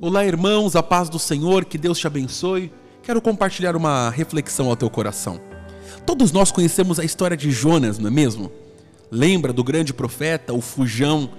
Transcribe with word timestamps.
Olá, 0.00 0.24
irmãos, 0.24 0.74
a 0.74 0.82
paz 0.82 1.08
do 1.08 1.20
Senhor, 1.20 1.64
que 1.64 1.78
Deus 1.78 2.00
te 2.00 2.06
abençoe. 2.08 2.72
Quero 3.00 3.22
compartilhar 3.22 3.76
uma 3.76 4.10
reflexão 4.10 4.68
ao 4.68 4.74
teu 4.74 4.90
coração. 4.90 5.40
Todos 6.04 6.32
nós 6.32 6.50
conhecemos 6.50 6.98
a 6.98 7.04
história 7.04 7.36
de 7.36 7.52
Jonas, 7.52 7.96
não 7.96 8.08
é 8.08 8.10
mesmo? 8.10 8.50
Lembra 9.08 9.52
do 9.52 9.62
grande 9.62 9.94
profeta, 9.94 10.52
o 10.52 10.60
fujão, 10.60 11.30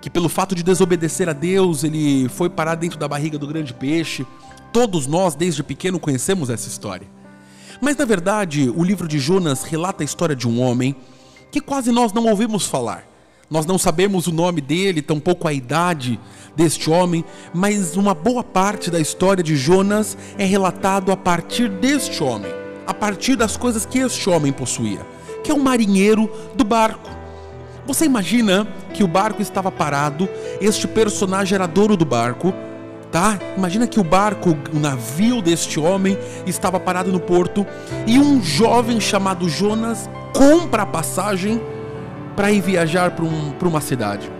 que 0.00 0.08
pelo 0.08 0.28
fato 0.28 0.54
de 0.54 0.62
desobedecer 0.62 1.28
a 1.28 1.32
Deus, 1.32 1.82
ele 1.82 2.28
foi 2.28 2.48
parar 2.48 2.76
dentro 2.76 3.00
da 3.00 3.08
barriga 3.08 3.36
do 3.36 3.48
grande 3.48 3.74
peixe. 3.74 4.24
Todos 4.72 5.08
nós, 5.08 5.34
desde 5.34 5.64
pequeno, 5.64 5.98
conhecemos 5.98 6.50
essa 6.50 6.68
história. 6.68 7.08
Mas 7.80 7.96
na 7.96 8.04
verdade, 8.04 8.70
o 8.70 8.84
livro 8.84 9.08
de 9.08 9.18
Jonas 9.18 9.64
relata 9.64 10.04
a 10.04 10.06
história 10.06 10.36
de 10.36 10.46
um 10.46 10.60
homem 10.60 10.94
que 11.50 11.60
quase 11.60 11.90
nós 11.90 12.12
não 12.12 12.26
ouvimos 12.26 12.64
falar. 12.64 13.11
Nós 13.52 13.66
não 13.66 13.76
sabemos 13.76 14.26
o 14.26 14.32
nome 14.32 14.62
dele, 14.62 15.02
tampouco 15.02 15.46
a 15.46 15.52
idade 15.52 16.18
deste 16.56 16.88
homem, 16.88 17.22
mas 17.52 17.98
uma 17.98 18.14
boa 18.14 18.42
parte 18.42 18.90
da 18.90 18.98
história 18.98 19.44
de 19.44 19.54
Jonas 19.56 20.16
é 20.38 20.44
relatado 20.46 21.12
a 21.12 21.16
partir 21.18 21.68
deste 21.68 22.24
homem, 22.24 22.50
a 22.86 22.94
partir 22.94 23.36
das 23.36 23.54
coisas 23.54 23.84
que 23.84 23.98
este 23.98 24.30
homem 24.30 24.54
possuía, 24.54 25.00
que 25.44 25.50
é 25.50 25.54
um 25.54 25.58
marinheiro 25.58 26.32
do 26.54 26.64
barco. 26.64 27.10
Você 27.86 28.06
imagina 28.06 28.66
que 28.94 29.04
o 29.04 29.08
barco 29.08 29.42
estava 29.42 29.70
parado, 29.70 30.26
este 30.58 30.88
personagem 30.88 31.54
era 31.54 31.66
dono 31.66 31.94
do 31.94 32.06
barco, 32.06 32.54
tá? 33.10 33.38
Imagina 33.54 33.86
que 33.86 34.00
o 34.00 34.04
barco, 34.04 34.56
o 34.74 34.78
navio 34.78 35.42
deste 35.42 35.78
homem 35.78 36.16
estava 36.46 36.80
parado 36.80 37.12
no 37.12 37.20
porto 37.20 37.66
e 38.06 38.18
um 38.18 38.42
jovem 38.42 38.98
chamado 38.98 39.46
Jonas 39.46 40.08
compra 40.32 40.84
a 40.84 40.86
passagem 40.86 41.60
para 42.36 42.50
ir 42.50 42.60
viajar 42.60 43.12
para 43.12 43.24
um, 43.24 43.54
uma 43.62 43.80
cidade. 43.80 44.30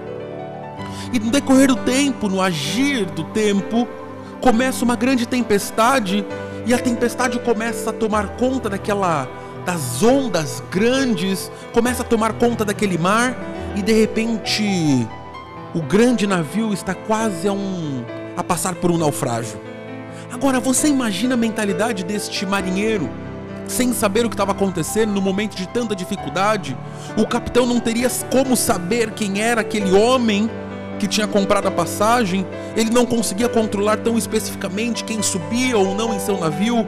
E 1.13 1.19
no 1.19 1.31
decorrer 1.31 1.69
do 1.69 1.77
tempo, 1.77 2.29
no 2.29 2.41
agir 2.41 3.05
do 3.05 3.25
tempo, 3.25 3.87
começa 4.41 4.85
uma 4.85 4.97
grande 4.97 5.27
tempestade 5.27 6.25
e 6.67 6.73
a 6.73 6.79
tempestade 6.79 7.39
começa 7.41 7.91
a 7.91 7.93
tomar 7.93 8.29
conta 8.37 8.71
daquela 8.71 9.29
das 9.65 10.03
ondas 10.03 10.63
grandes, 10.73 11.51
começa 11.73 12.03
a 12.03 12.05
tomar 12.05 12.33
conta 12.33 12.65
daquele 12.65 12.99
mar 12.99 13.37
e 13.77 13.83
de 13.83 13.93
repente 13.93 15.07
o 15.75 15.81
grande 15.81 16.27
navio 16.27 16.73
está 16.73 16.95
quase 16.95 17.47
a 17.47 17.53
um 17.53 18.05
a 18.37 18.43
passar 18.43 18.75
por 18.75 18.91
um 18.91 18.99
naufrágio. 18.99 19.61
Agora 20.33 20.59
você 20.59 20.89
imagina 20.89 21.35
a 21.35 21.37
mentalidade 21.37 22.05
deste 22.05 22.45
marinheiro 22.45 23.09
sem 23.67 23.93
saber 23.93 24.25
o 24.25 24.29
que 24.29 24.35
estava 24.35 24.53
acontecendo 24.53 25.13
no 25.13 25.21
momento 25.21 25.57
de 25.57 25.67
tanta 25.69 25.95
dificuldade. 25.95 26.77
O 27.17 27.27
capitão 27.27 27.67
não 27.67 27.81
teria 27.81 28.09
como 28.31 28.57
saber 28.57 29.13
quem 29.13 29.41
era 29.41 29.61
aquele 29.61 29.93
homem 29.93 30.51
que 30.99 31.07
tinha 31.07 31.27
comprado 31.27 31.67
a 31.69 31.71
passagem. 31.71 32.47
Ele 32.77 32.91
não 32.91 33.05
conseguia 33.05 33.49
controlar 33.49 33.99
tão 33.99 34.17
especificamente 34.17 35.05
quem 35.05 35.23
subia 35.23 35.77
ou 35.77 35.95
não 35.95 36.15
em 36.15 36.21
seu 36.21 36.39
navio. 36.39 36.87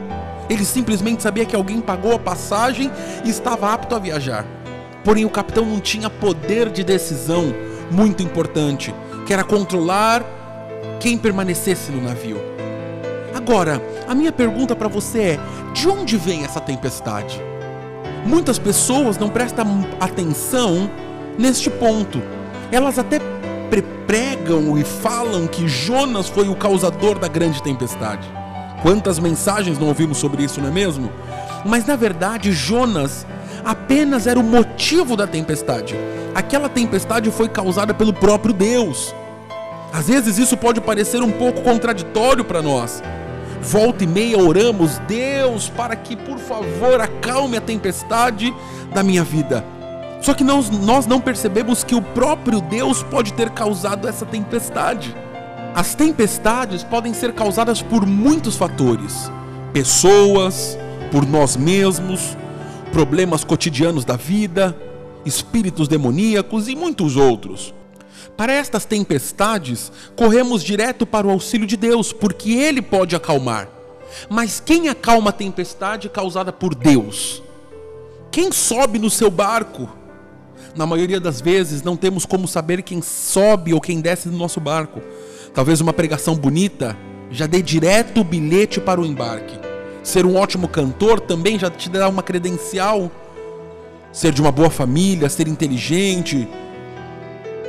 Ele 0.49 0.63
simplesmente 0.63 1.23
sabia 1.23 1.45
que 1.45 1.55
alguém 1.55 1.81
pagou 1.81 2.13
a 2.13 2.19
passagem 2.19 2.91
e 3.23 3.29
estava 3.29 3.73
apto 3.73 3.95
a 3.95 3.99
viajar. 3.99 4.45
Porém, 5.03 5.25
o 5.25 5.29
capitão 5.29 5.65
não 5.65 5.79
tinha 5.79 6.09
poder 6.09 6.69
de 6.69 6.83
decisão 6.83 7.53
muito 7.91 8.23
importante, 8.23 8.93
que 9.25 9.33
era 9.33 9.43
controlar 9.43 10.23
quem 10.99 11.17
permanecesse 11.17 11.91
no 11.91 12.01
navio. 12.01 12.39
Agora, 13.35 13.81
a 14.07 14.15
minha 14.15 14.31
pergunta 14.31 14.75
para 14.75 14.87
você 14.87 15.19
é: 15.19 15.39
de 15.75 15.89
onde 15.89 16.15
vem 16.15 16.45
essa 16.45 16.61
tempestade? 16.61 17.39
Muitas 18.25 18.57
pessoas 18.57 19.17
não 19.17 19.27
prestam 19.27 19.85
atenção 19.99 20.89
neste 21.37 21.69
ponto. 21.69 22.23
Elas 22.71 22.97
até 22.97 23.19
pregam 24.07 24.77
e 24.77 24.85
falam 24.85 25.47
que 25.47 25.67
Jonas 25.67 26.29
foi 26.29 26.47
o 26.47 26.55
causador 26.55 27.19
da 27.19 27.27
grande 27.27 27.61
tempestade. 27.61 28.25
Quantas 28.81 29.19
mensagens 29.19 29.77
não 29.77 29.87
ouvimos 29.87 30.17
sobre 30.17 30.43
isso, 30.43 30.61
não 30.61 30.69
é 30.69 30.71
mesmo? 30.71 31.11
Mas 31.65 31.85
na 31.85 31.97
verdade, 31.97 32.53
Jonas 32.53 33.25
apenas 33.63 34.27
era 34.27 34.39
o 34.39 34.43
motivo 34.43 35.17
da 35.17 35.27
tempestade. 35.27 35.93
Aquela 36.33 36.69
tempestade 36.69 37.29
foi 37.31 37.49
causada 37.49 37.93
pelo 37.93 38.13
próprio 38.13 38.53
Deus. 38.53 39.13
Às 39.91 40.07
vezes 40.07 40.37
isso 40.37 40.55
pode 40.55 40.79
parecer 40.79 41.21
um 41.21 41.31
pouco 41.31 41.61
contraditório 41.61 42.45
para 42.45 42.61
nós. 42.61 43.03
Volta 43.67 44.03
e 44.03 44.07
meia 44.07 44.37
oramos, 44.37 44.99
Deus, 45.07 45.69
para 45.69 45.95
que 45.95 46.15
por 46.15 46.37
favor 46.37 47.01
acalme 47.01 47.57
a 47.57 47.61
tempestade 47.61 48.53
da 48.93 49.01
minha 49.01 49.23
vida. 49.23 49.65
Só 50.21 50.35
que 50.35 50.43
nós, 50.43 50.69
nós 50.69 51.07
não 51.07 51.19
percebemos 51.19 51.83
que 51.83 51.95
o 51.95 52.01
próprio 52.01 52.61
Deus 52.61 53.01
pode 53.01 53.33
ter 53.33 53.49
causado 53.49 54.07
essa 54.07 54.23
tempestade. 54.23 55.15
As 55.73 55.95
tempestades 55.95 56.83
podem 56.83 57.11
ser 57.13 57.33
causadas 57.33 57.81
por 57.81 58.05
muitos 58.05 58.55
fatores: 58.55 59.31
pessoas, 59.73 60.77
por 61.11 61.25
nós 61.25 61.55
mesmos, 61.55 62.37
problemas 62.91 63.43
cotidianos 63.43 64.05
da 64.05 64.15
vida, 64.15 64.77
espíritos 65.25 65.87
demoníacos 65.87 66.67
e 66.67 66.75
muitos 66.75 67.17
outros. 67.17 67.73
Para 68.35 68.53
estas 68.53 68.85
tempestades, 68.85 69.91
corremos 70.15 70.63
direto 70.63 71.05
para 71.05 71.27
o 71.27 71.31
auxílio 71.31 71.67
de 71.67 71.77
Deus, 71.77 72.11
porque 72.11 72.51
Ele 72.53 72.81
pode 72.81 73.15
acalmar. 73.15 73.69
Mas 74.29 74.59
quem 74.59 74.89
acalma 74.89 75.29
a 75.29 75.33
tempestade 75.33 76.09
causada 76.09 76.51
por 76.51 76.75
Deus? 76.75 77.41
Quem 78.31 78.51
sobe 78.51 78.99
no 78.99 79.09
seu 79.09 79.29
barco? 79.29 79.89
Na 80.75 80.85
maioria 80.85 81.19
das 81.19 81.39
vezes, 81.39 81.83
não 81.83 81.95
temos 81.95 82.25
como 82.25 82.47
saber 82.47 82.81
quem 82.81 83.01
sobe 83.01 83.73
ou 83.73 83.79
quem 83.79 84.01
desce 84.01 84.29
do 84.29 84.37
nosso 84.37 84.59
barco. 84.59 85.01
Talvez 85.53 85.79
uma 85.79 85.93
pregação 85.93 86.35
bonita 86.35 86.97
já 87.31 87.47
dê 87.47 87.61
direto 87.61 88.21
o 88.21 88.23
bilhete 88.23 88.81
para 88.81 88.99
o 88.99 89.05
embarque. 89.05 89.57
Ser 90.03 90.25
um 90.25 90.35
ótimo 90.35 90.67
cantor 90.67 91.19
também 91.19 91.57
já 91.57 91.69
te 91.69 91.89
dá 91.89 92.07
uma 92.09 92.21
credencial. 92.21 93.09
Ser 94.11 94.31
de 94.31 94.41
uma 94.41 94.51
boa 94.51 94.69
família, 94.69 95.29
ser 95.29 95.47
inteligente, 95.47 96.47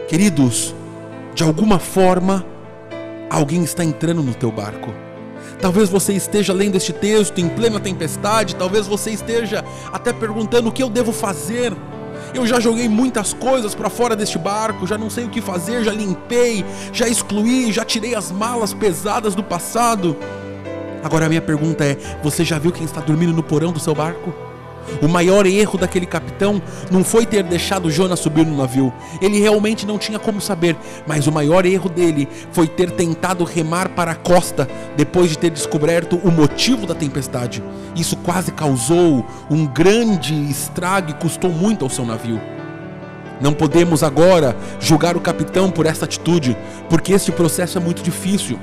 Queridos, 0.08 0.72
de 1.34 1.42
alguma 1.42 1.80
forma, 1.80 2.46
alguém 3.28 3.64
está 3.64 3.82
entrando 3.82 4.22
no 4.22 4.32
teu 4.32 4.52
barco. 4.52 4.94
Talvez 5.60 5.88
você 5.88 6.12
esteja 6.12 6.52
lendo 6.52 6.76
este 6.76 6.92
texto 6.92 7.40
em 7.40 7.48
plena 7.48 7.80
tempestade, 7.80 8.54
talvez 8.54 8.86
você 8.86 9.10
esteja 9.10 9.64
até 9.92 10.12
perguntando 10.12 10.68
o 10.68 10.72
que 10.72 10.80
eu 10.80 10.88
devo 10.88 11.10
fazer. 11.10 11.72
Eu 12.32 12.46
já 12.46 12.60
joguei 12.60 12.88
muitas 12.88 13.32
coisas 13.32 13.74
para 13.74 13.90
fora 13.90 14.14
deste 14.14 14.38
barco, 14.38 14.86
já 14.86 14.96
não 14.96 15.10
sei 15.10 15.24
o 15.24 15.28
que 15.28 15.40
fazer, 15.40 15.82
já 15.82 15.92
limpei, 15.92 16.64
já 16.92 17.08
excluí, 17.08 17.72
já 17.72 17.84
tirei 17.84 18.14
as 18.14 18.30
malas 18.30 18.72
pesadas 18.72 19.34
do 19.34 19.42
passado. 19.42 20.16
Agora 21.02 21.26
a 21.26 21.28
minha 21.28 21.42
pergunta 21.42 21.84
é: 21.84 21.96
você 22.22 22.44
já 22.44 22.60
viu 22.60 22.70
quem 22.70 22.84
está 22.84 23.00
dormindo 23.00 23.32
no 23.32 23.42
porão 23.42 23.72
do 23.72 23.80
seu 23.80 23.94
barco? 23.94 24.32
O 25.02 25.08
maior 25.08 25.46
erro 25.46 25.78
daquele 25.78 26.06
capitão 26.06 26.60
não 26.90 27.04
foi 27.04 27.26
ter 27.26 27.42
deixado 27.42 27.90
Jonas 27.90 28.20
subir 28.20 28.46
no 28.46 28.56
navio. 28.56 28.92
Ele 29.20 29.40
realmente 29.40 29.86
não 29.86 29.98
tinha 29.98 30.18
como 30.18 30.40
saber, 30.40 30.76
mas 31.06 31.26
o 31.26 31.32
maior 31.32 31.66
erro 31.66 31.88
dele 31.88 32.28
foi 32.52 32.66
ter 32.66 32.90
tentado 32.90 33.44
remar 33.44 33.90
para 33.90 34.12
a 34.12 34.16
costa 34.16 34.68
depois 34.96 35.30
de 35.30 35.38
ter 35.38 35.50
descoberto 35.50 36.16
o 36.24 36.30
motivo 36.30 36.86
da 36.86 36.94
tempestade. 36.94 37.62
Isso 37.94 38.16
quase 38.16 38.52
causou 38.52 39.24
um 39.50 39.66
grande 39.66 40.34
estrago 40.50 41.10
e 41.10 41.14
custou 41.14 41.50
muito 41.50 41.84
ao 41.84 41.90
seu 41.90 42.04
navio. 42.04 42.40
Não 43.40 43.52
podemos 43.52 44.02
agora 44.02 44.56
julgar 44.80 45.16
o 45.16 45.20
capitão 45.20 45.70
por 45.70 45.84
essa 45.84 46.06
atitude, 46.06 46.56
porque 46.88 47.12
este 47.12 47.30
processo 47.30 47.76
é 47.76 47.80
muito 47.80 48.02
difícil. 48.02 48.58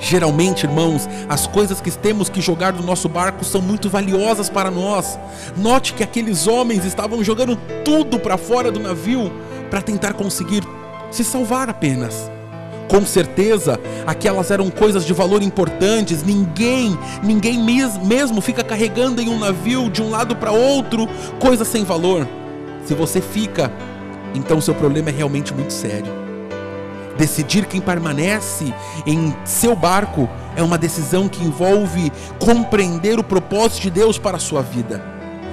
Geralmente, 0.00 0.64
irmãos, 0.66 1.08
as 1.28 1.46
coisas 1.46 1.80
que 1.80 1.90
temos 1.90 2.28
que 2.28 2.40
jogar 2.40 2.72
do 2.72 2.82
nosso 2.82 3.08
barco 3.08 3.44
são 3.44 3.60
muito 3.60 3.88
valiosas 3.88 4.48
para 4.48 4.70
nós. 4.70 5.18
Note 5.56 5.94
que 5.94 6.02
aqueles 6.02 6.46
homens 6.46 6.84
estavam 6.84 7.22
jogando 7.22 7.56
tudo 7.84 8.18
para 8.18 8.36
fora 8.36 8.70
do 8.70 8.80
navio 8.80 9.32
para 9.70 9.82
tentar 9.82 10.12
conseguir 10.14 10.62
se 11.10 11.24
salvar 11.24 11.68
apenas. 11.68 12.30
Com 12.88 13.04
certeza, 13.04 13.80
aquelas 14.06 14.50
eram 14.50 14.70
coisas 14.70 15.06
de 15.06 15.12
valor 15.12 15.42
importantes. 15.42 16.22
Ninguém, 16.22 16.98
ninguém 17.22 17.58
mesmo 17.58 18.40
fica 18.40 18.62
carregando 18.62 19.20
em 19.20 19.28
um 19.28 19.38
navio 19.38 19.90
de 19.90 20.02
um 20.02 20.10
lado 20.10 20.36
para 20.36 20.52
outro 20.52 21.08
coisas 21.40 21.66
sem 21.66 21.84
valor. 21.84 22.28
Se 22.84 22.94
você 22.94 23.20
fica, 23.20 23.72
então 24.34 24.60
seu 24.60 24.74
problema 24.74 25.08
é 25.08 25.12
realmente 25.12 25.54
muito 25.54 25.72
sério. 25.72 26.23
Decidir 27.16 27.66
quem 27.66 27.80
permanece 27.80 28.74
em 29.06 29.34
seu 29.44 29.76
barco 29.76 30.28
é 30.56 30.62
uma 30.62 30.76
decisão 30.76 31.28
que 31.28 31.44
envolve 31.44 32.12
compreender 32.40 33.18
o 33.18 33.24
propósito 33.24 33.82
de 33.82 33.90
Deus 33.90 34.18
para 34.18 34.36
a 34.36 34.40
sua 34.40 34.62
vida. 34.62 35.02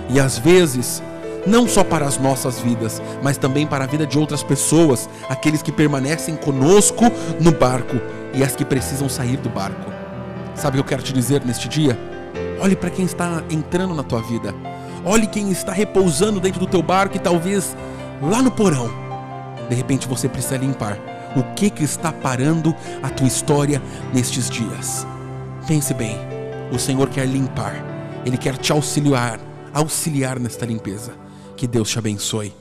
E 0.09 0.19
às 0.19 0.39
vezes, 0.39 1.03
não 1.45 1.67
só 1.67 1.83
para 1.83 2.05
as 2.05 2.17
nossas 2.17 2.59
vidas, 2.59 3.01
mas 3.21 3.37
também 3.37 3.67
para 3.67 3.83
a 3.83 3.87
vida 3.87 4.07
de 4.07 4.17
outras 4.17 4.41
pessoas, 4.41 5.07
aqueles 5.29 5.61
que 5.61 5.71
permanecem 5.71 6.35
conosco 6.35 7.05
no 7.39 7.51
barco 7.51 7.97
e 8.33 8.43
as 8.43 8.55
que 8.55 8.65
precisam 8.65 9.07
sair 9.07 9.37
do 9.37 9.49
barco. 9.49 9.91
Sabe 10.55 10.79
o 10.79 10.83
que 10.83 10.87
eu 10.87 10.89
quero 10.89 11.03
te 11.03 11.13
dizer 11.13 11.43
neste 11.45 11.69
dia? 11.69 11.97
Olhe 12.59 12.75
para 12.75 12.89
quem 12.89 13.05
está 13.05 13.43
entrando 13.49 13.93
na 13.93 14.03
tua 14.03 14.21
vida. 14.21 14.53
Olhe 15.05 15.27
quem 15.27 15.51
está 15.51 15.71
repousando 15.71 16.39
dentro 16.39 16.59
do 16.59 16.67
teu 16.67 16.81
barco 16.81 17.17
e 17.17 17.19
talvez 17.19 17.75
lá 18.21 18.41
no 18.41 18.51
porão. 18.51 18.89
De 19.69 19.75
repente 19.75 20.07
você 20.07 20.27
precisa 20.27 20.57
limpar 20.57 21.10
O 21.35 21.43
que 21.55 21.69
que 21.69 21.83
está 21.83 22.11
parando 22.11 22.75
a 23.01 23.09
tua 23.09 23.27
história 23.27 23.81
nestes 24.13 24.49
dias? 24.49 25.05
Pense 25.67 25.93
bem. 25.93 26.17
O 26.71 26.79
Senhor 26.79 27.09
quer 27.09 27.25
limpar. 27.25 27.73
Ele 28.25 28.37
quer 28.37 28.57
te 28.57 28.71
auxiliar, 28.71 29.39
auxiliar 29.73 30.39
nesta 30.39 30.65
limpeza. 30.65 31.13
Que 31.55 31.67
Deus 31.67 31.89
te 31.89 31.99
abençoe 31.99 32.53